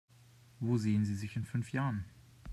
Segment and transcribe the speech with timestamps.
[0.59, 2.05] Wo sehen Sie sich in fünf Jahren?